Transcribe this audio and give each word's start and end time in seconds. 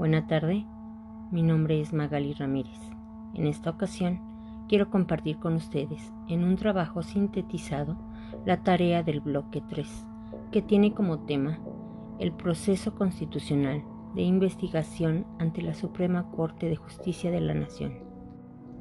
Buena 0.00 0.26
tarde, 0.26 0.64
mi 1.30 1.42
nombre 1.42 1.78
es 1.78 1.92
Magali 1.92 2.32
Ramírez. 2.32 2.80
En 3.34 3.46
esta 3.46 3.68
ocasión 3.68 4.18
quiero 4.66 4.88
compartir 4.88 5.38
con 5.38 5.56
ustedes 5.56 6.10
en 6.26 6.42
un 6.42 6.56
trabajo 6.56 7.02
sintetizado 7.02 7.98
la 8.46 8.62
tarea 8.62 9.02
del 9.02 9.20
bloque 9.20 9.62
3, 9.68 10.06
que 10.52 10.62
tiene 10.62 10.94
como 10.94 11.26
tema 11.26 11.58
el 12.18 12.32
proceso 12.32 12.94
constitucional 12.94 13.84
de 14.14 14.22
investigación 14.22 15.26
ante 15.38 15.60
la 15.60 15.74
Suprema 15.74 16.30
Corte 16.30 16.70
de 16.70 16.76
Justicia 16.76 17.30
de 17.30 17.42
la 17.42 17.52
Nación. 17.52 17.92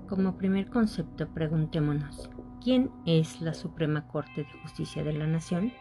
Como 0.07 0.38
primer 0.38 0.70
concepto, 0.70 1.27
preguntémonos, 1.33 2.29
¿quién 2.63 2.91
es 3.05 3.41
la 3.41 3.54
Suprema 3.54 4.07
Corte 4.07 4.45
de 4.45 4.61
Justicia 4.61 5.04
de 5.04 5.11
la 5.11 5.27
Nación? 5.27 5.73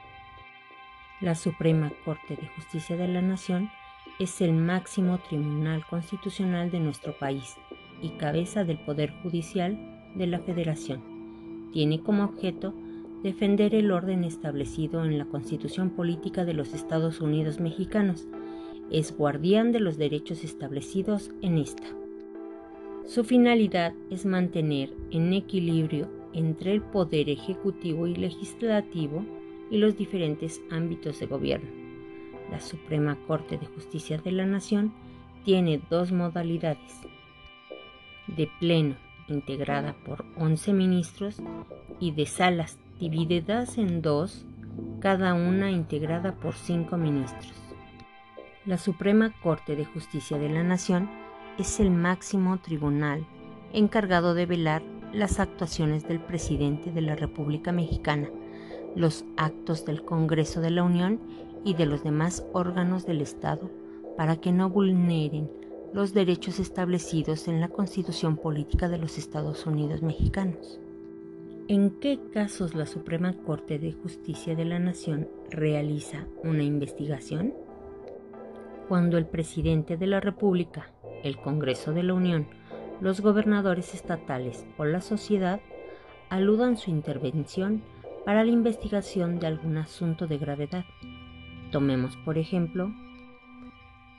La 1.21 1.37
Suprema 1.37 1.93
Corte 2.05 2.35
de 2.35 2.49
Justicia 2.57 2.97
de 2.97 3.07
la 3.07 3.23
Nación 3.23 3.71
es 4.19 4.41
el 4.41 4.53
máximo 4.53 5.19
tribunal 5.19 5.85
constitucional 5.87 6.71
de 6.71 6.81
nuestro 6.81 7.17
país 7.19 7.57
y 8.03 8.11
cabeza 8.11 8.65
del 8.65 8.79
Poder 8.79 9.13
Judicial 9.23 9.79
de 10.15 10.27
la 10.27 10.41
Federación. 10.41 11.71
Tiene 11.73 12.01
como 12.01 12.25
objeto 12.25 12.75
defender 13.23 13.75
el 13.75 13.91
orden 13.91 14.25
establecido 14.25 15.05
en 15.05 15.19
la 15.19 15.25
Constitución 15.25 15.91
Política 15.91 16.45
de 16.45 16.55
los 16.55 16.75
Estados 16.75 17.21
Unidos 17.21 17.61
Mexicanos. 17.61 18.27
Es 18.91 19.17
guardián 19.17 19.73
de 19.73 19.81
los 19.81 19.99
derechos 19.99 20.45
establecidos 20.45 21.31
en 21.43 21.59
esta. 21.59 21.87
Su 23.07 23.25
finalidad 23.25 23.95
es 24.11 24.27
mantener 24.27 24.93
en 25.11 25.33
equilibrio 25.33 26.09
entre 26.33 26.73
el 26.73 26.83
poder 26.83 27.31
ejecutivo 27.31 28.07
y 28.07 28.15
legislativo 28.15 29.25
y 29.71 29.79
los 29.79 29.97
diferentes 29.97 30.61
ámbitos 30.71 31.19
de 31.21 31.27
gobierno. 31.27 31.88
La 32.51 32.61
Suprema 32.61 33.17
Corte 33.27 33.59
de 33.59 33.67
Justicia 33.67 34.19
de 34.19 34.33
la 34.33 34.47
Nación 34.47 34.93
tiene 35.45 35.81
dos 35.91 36.13
modalidades. 36.13 37.01
De 38.27 38.49
pleno, 38.59 38.97
integrada 39.29 39.95
por 40.05 40.25
11 40.37 40.73
ministros, 40.73 41.43
y 42.01 42.13
de 42.13 42.27
salas 42.27 42.79
divididas 43.01 43.79
en 43.79 44.03
dos, 44.03 44.47
cada 45.01 45.35
una 45.35 45.71
integrada 45.71 46.35
por 46.35 46.55
cinco 46.55 46.97
ministros. 46.97 47.53
La 48.65 48.79
Suprema 48.79 49.33
Corte 49.43 49.77
de 49.77 49.85
Justicia 49.85 50.39
de 50.39 50.49
la 50.49 50.63
Nación 50.63 51.11
es 51.59 51.81
el 51.81 51.91
máximo 51.91 52.59
tribunal 52.59 53.27
encargado 53.73 54.35
de 54.35 54.47
velar 54.47 54.83
las 55.13 55.41
actuaciones 55.41 56.07
del 56.07 56.21
presidente 56.21 56.93
de 56.93 57.01
la 57.01 57.17
República 57.17 57.73
Mexicana 57.73 58.29
los 58.95 59.25
actos 59.37 59.85
del 59.85 60.05
Congreso 60.05 60.61
de 60.61 60.71
la 60.71 60.83
Unión 60.83 61.21
y 61.65 61.75
de 61.75 61.87
los 61.87 62.03
demás 62.03 62.47
órganos 62.53 63.07
del 63.07 63.21
Estado 63.21 63.71
para 64.17 64.37
que 64.37 64.53
no 64.53 64.71
vulneren 64.71 65.51
los 65.93 66.13
derechos 66.13 66.59
establecidos 66.59 67.49
en 67.49 67.61
la 67.61 67.69
Constitución 67.69 68.37
Política 68.37 68.89
de 68.89 68.99
los 68.99 69.19
Estados 69.19 69.67
Unidos 69.67 70.03
Mexicanos. 70.03 70.81
¿En 71.69 71.91
qué 72.01 72.19
casos 72.33 72.75
la 72.75 72.87
Suprema 72.87 73.35
Corte 73.45 73.79
de 73.79 73.93
Justicia 73.93 74.55
de 74.55 74.65
la 74.65 74.79
Nación 74.79 75.29
realiza 75.51 76.27
una 76.43 76.63
investigación? 76.63 77.55
Cuando 78.89 79.19
el 79.19 79.27
presidente 79.27 79.97
de 79.97 80.07
la 80.07 80.21
República, 80.21 80.93
el 81.23 81.37
Congreso 81.37 81.93
de 81.93 82.03
la 82.03 82.15
Unión, 82.15 82.47
los 83.01 83.21
gobernadores 83.21 83.95
estatales 83.95 84.67
o 84.79 84.85
la 84.85 85.01
sociedad 85.01 85.61
aludan 86.31 86.77
su 86.77 86.91
intervención 86.91 87.83
para 88.25 88.45
la 88.45 88.51
investigación 88.51 89.39
de 89.39 89.47
algún 89.47 89.77
asunto 89.77 90.27
de 90.27 90.39
gravedad. 90.39 90.85
Tomemos, 91.71 92.17
por 92.17 92.39
ejemplo, 92.39 92.95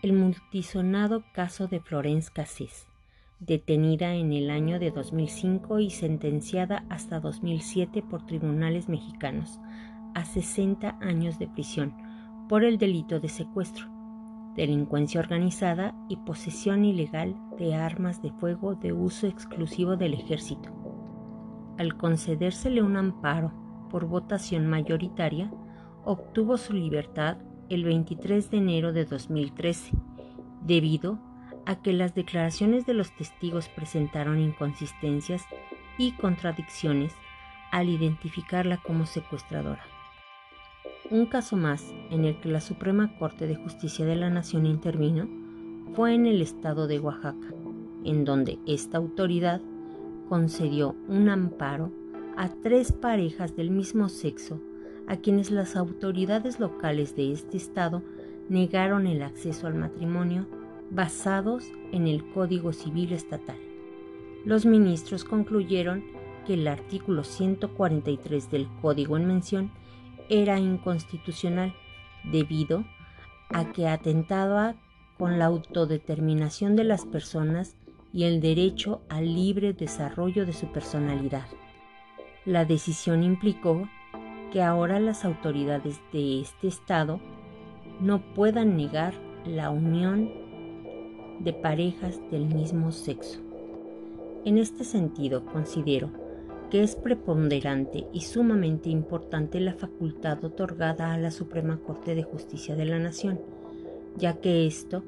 el 0.03 0.13
multisonado 0.13 1.23
caso 1.33 1.67
de 1.67 1.79
Florence 1.79 2.29
Cassés, 2.31 2.87
detenida 3.39 4.13
en 4.13 4.33
el 4.33 4.51
año 4.51 4.79
de 4.79 4.91
2005 4.91 5.79
y 5.79 5.89
sentenciada 5.89 6.85
hasta 6.89 7.19
2007 7.19 8.03
por 8.03 8.25
tribunales 8.25 8.87
mexicanos 8.87 9.59
a 10.13 10.25
60 10.25 10.99
años 11.01 11.39
de 11.39 11.47
prisión 11.47 11.95
por 12.47 12.63
el 12.63 12.77
delito 12.77 13.19
de 13.19 13.29
secuestro, 13.29 13.87
delincuencia 14.55 15.19
organizada 15.19 15.95
y 16.07 16.17
posesión 16.17 16.85
ilegal 16.85 17.35
de 17.57 17.73
armas 17.73 18.21
de 18.21 18.31
fuego 18.31 18.75
de 18.75 18.93
uso 18.93 19.25
exclusivo 19.25 19.95
del 19.97 20.13
ejército. 20.13 20.69
Al 21.79 21.97
concedérsele 21.97 22.83
un 22.83 22.95
amparo 22.95 23.53
por 23.89 24.05
votación 24.05 24.67
mayoritaria, 24.67 25.51
obtuvo 26.09 26.57
su 26.57 26.73
libertad 26.73 27.37
el 27.69 27.83
23 27.83 28.49
de 28.49 28.57
enero 28.57 28.93
de 28.93 29.05
2013, 29.05 29.91
debido 30.65 31.19
a 31.67 31.83
que 31.83 31.93
las 31.93 32.15
declaraciones 32.15 32.87
de 32.87 32.95
los 32.95 33.15
testigos 33.15 33.69
presentaron 33.69 34.39
inconsistencias 34.39 35.43
y 35.99 36.13
contradicciones 36.13 37.13
al 37.71 37.89
identificarla 37.89 38.77
como 38.77 39.05
secuestradora. 39.05 39.83
Un 41.11 41.27
caso 41.27 41.55
más 41.55 41.93
en 42.09 42.25
el 42.25 42.39
que 42.39 42.49
la 42.49 42.61
Suprema 42.61 43.15
Corte 43.19 43.45
de 43.45 43.57
Justicia 43.57 44.03
de 44.03 44.15
la 44.15 44.31
Nación 44.31 44.65
intervino 44.65 45.29
fue 45.93 46.15
en 46.15 46.25
el 46.25 46.41
estado 46.41 46.87
de 46.87 46.99
Oaxaca, 46.99 47.53
en 48.03 48.25
donde 48.25 48.57
esta 48.65 48.97
autoridad 48.97 49.61
concedió 50.27 50.95
un 51.07 51.29
amparo 51.29 51.91
a 52.35 52.49
tres 52.49 52.93
parejas 52.93 53.55
del 53.55 53.69
mismo 53.69 54.09
sexo 54.09 54.59
a 55.09 55.17
quienes 55.17 55.51
las 55.51 55.75
autoridades 55.75 56.59
locales 56.59 57.15
de 57.15 57.33
este 57.33 57.57
estado 57.57 58.03
negaron 58.47 59.07
el 59.07 59.23
acceso 59.23 59.67
al 59.67 59.73
matrimonio 59.73 60.47
basados 60.91 61.65
en 61.91 62.07
el 62.07 62.31
Código 62.31 62.71
Civil 62.71 63.11
Estatal. 63.11 63.57
Los 64.45 64.65
ministros 64.65 65.25
concluyeron 65.25 66.03
que 66.45 66.53
el 66.53 66.67
artículo 66.67 67.23
143 67.23 68.49
del 68.51 68.67
Código 68.81 69.17
en 69.17 69.25
mención 69.25 69.71
era 70.29 70.59
inconstitucional 70.59 71.73
debido 72.31 72.85
a 73.49 73.71
que 73.71 73.87
atentaba 73.87 74.75
con 75.17 75.39
la 75.39 75.45
autodeterminación 75.45 76.75
de 76.75 76.83
las 76.83 77.05
personas 77.05 77.75
y 78.13 78.23
el 78.23 78.41
derecho 78.41 79.01
al 79.09 79.33
libre 79.33 79.73
desarrollo 79.73 80.45
de 80.45 80.53
su 80.53 80.67
personalidad. 80.71 81.47
La 82.45 82.63
decisión 82.65 83.23
implicó 83.23 83.89
que 84.51 84.61
ahora 84.61 84.99
las 84.99 85.25
autoridades 85.25 85.99
de 86.11 86.41
este 86.41 86.67
estado 86.67 87.19
no 87.99 88.21
puedan 88.33 88.77
negar 88.77 89.13
la 89.45 89.69
unión 89.69 90.31
de 91.39 91.53
parejas 91.53 92.19
del 92.31 92.45
mismo 92.45 92.91
sexo. 92.91 93.39
En 94.45 94.57
este 94.57 94.83
sentido, 94.83 95.45
considero 95.45 96.09
que 96.69 96.83
es 96.83 96.95
preponderante 96.95 98.07
y 98.13 98.21
sumamente 98.21 98.89
importante 98.89 99.59
la 99.59 99.73
facultad 99.73 100.43
otorgada 100.43 101.13
a 101.13 101.17
la 101.17 101.31
Suprema 101.31 101.79
Corte 101.79 102.15
de 102.15 102.23
Justicia 102.23 102.75
de 102.75 102.85
la 102.85 102.99
Nación, 102.99 103.39
ya 104.17 104.35
que 104.35 104.67
esto 104.67 105.03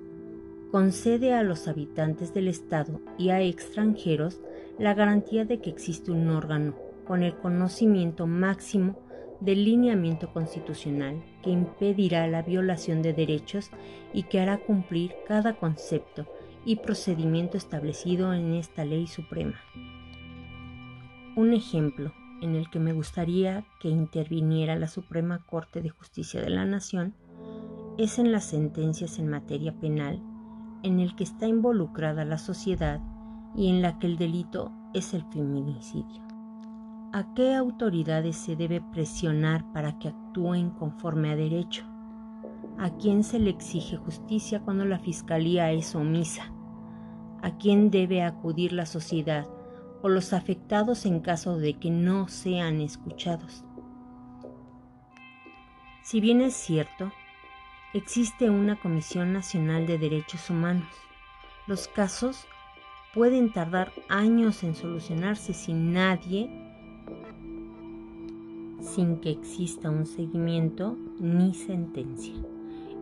concede 0.71 1.33
a 1.33 1.43
los 1.43 1.67
habitantes 1.67 2.33
del 2.33 2.47
Estado 2.47 2.99
y 3.17 3.29
a 3.29 3.41
extranjeros 3.41 4.41
la 4.79 4.93
garantía 4.93 5.45
de 5.45 5.59
que 5.59 5.69
existe 5.69 6.11
un 6.11 6.29
órgano 6.29 6.73
con 7.05 7.23
el 7.23 7.35
conocimiento 7.35 8.25
máximo 8.25 8.97
del 9.41 9.65
lineamiento 9.65 10.31
constitucional 10.31 11.21
que 11.43 11.49
impedirá 11.49 12.27
la 12.27 12.43
violación 12.43 13.01
de 13.01 13.13
derechos 13.13 13.71
y 14.13 14.23
que 14.23 14.39
hará 14.39 14.59
cumplir 14.59 15.13
cada 15.27 15.57
concepto 15.57 16.25
y 16.63 16.77
procedimiento 16.77 17.57
establecido 17.57 18.33
en 18.33 18.53
esta 18.53 18.85
ley 18.85 19.07
suprema. 19.07 19.59
Un 21.35 21.53
ejemplo 21.53 22.13
en 22.41 22.55
el 22.55 22.69
que 22.69 22.79
me 22.79 22.93
gustaría 22.93 23.65
que 23.79 23.89
interviniera 23.89 24.75
la 24.75 24.87
Suprema 24.87 25.45
Corte 25.45 25.81
de 25.81 25.89
Justicia 25.89 26.41
de 26.41 26.49
la 26.49 26.65
Nación 26.65 27.15
es 27.97 28.19
en 28.19 28.31
las 28.31 28.45
sentencias 28.45 29.19
en 29.19 29.27
materia 29.27 29.73
penal 29.73 30.21
en 30.83 30.99
el 30.99 31.15
que 31.15 31.23
está 31.23 31.47
involucrada 31.47 32.25
la 32.25 32.37
sociedad 32.37 32.99
y 33.55 33.69
en 33.69 33.81
la 33.81 33.99
que 33.99 34.07
el 34.07 34.17
delito 34.17 34.71
es 34.93 35.13
el 35.13 35.23
feminicidio. 35.25 36.30
¿A 37.13 37.33
qué 37.33 37.55
autoridades 37.55 38.37
se 38.37 38.55
debe 38.55 38.79
presionar 38.79 39.69
para 39.73 39.99
que 39.99 40.07
actúen 40.07 40.69
conforme 40.69 41.29
a 41.29 41.35
derecho? 41.35 41.83
¿A 42.77 42.89
quién 42.91 43.25
se 43.25 43.37
le 43.37 43.49
exige 43.49 43.97
justicia 43.97 44.61
cuando 44.61 44.85
la 44.85 44.97
fiscalía 44.97 45.73
es 45.73 45.93
omisa? 45.93 46.53
¿A 47.41 47.57
quién 47.57 47.91
debe 47.91 48.23
acudir 48.23 48.71
la 48.71 48.85
sociedad 48.85 49.45
o 50.01 50.07
los 50.07 50.31
afectados 50.31 51.05
en 51.05 51.19
caso 51.19 51.57
de 51.57 51.73
que 51.73 51.91
no 51.91 52.29
sean 52.29 52.79
escuchados? 52.79 53.65
Si 56.03 56.21
bien 56.21 56.39
es 56.39 56.53
cierto, 56.53 57.11
existe 57.93 58.49
una 58.49 58.79
Comisión 58.79 59.33
Nacional 59.33 59.85
de 59.85 59.97
Derechos 59.97 60.49
Humanos, 60.49 60.87
los 61.67 61.89
casos 61.89 62.47
pueden 63.13 63.51
tardar 63.51 63.91
años 64.07 64.63
en 64.63 64.75
solucionarse 64.75 65.53
si 65.53 65.73
nadie 65.73 66.70
sin 68.81 69.17
que 69.17 69.31
exista 69.31 69.89
un 69.89 70.05
seguimiento 70.05 70.97
ni 71.19 71.53
sentencia. 71.53 72.33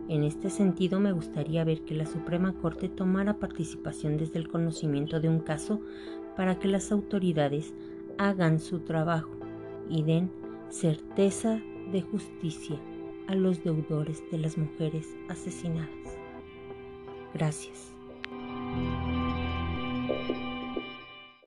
En 0.08 0.24
este 0.24 0.50
sentido, 0.50 1.00
me 1.00 1.12
gustaría 1.12 1.64
ver 1.64 1.82
que 1.82 1.94
la 1.94 2.06
Suprema 2.06 2.52
Corte 2.54 2.88
tomara 2.88 3.38
participación 3.38 4.16
desde 4.16 4.38
el 4.38 4.48
conocimiento 4.48 5.20
de 5.20 5.28
un 5.28 5.40
caso 5.40 5.80
para 6.36 6.58
que 6.58 6.68
las 6.68 6.90
autoridades 6.92 7.74
hagan 8.18 8.58
su 8.58 8.80
trabajo 8.80 9.30
y 9.88 10.02
den 10.02 10.30
certeza 10.68 11.62
de 11.92 12.02
justicia 12.02 12.78
a 13.26 13.34
los 13.34 13.62
deudores 13.62 14.22
de 14.30 14.38
las 14.38 14.58
mujeres 14.58 15.06
asesinadas. 15.28 15.88
Gracias. 17.32 17.99